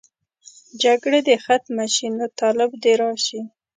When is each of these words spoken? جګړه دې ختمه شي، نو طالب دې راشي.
جګړه 0.83 1.19
دې 1.27 1.35
ختمه 1.45 1.85
شي، 1.93 2.07
نو 2.17 2.25
طالب 2.39 2.71
دې 2.83 2.93
راشي. 3.01 3.41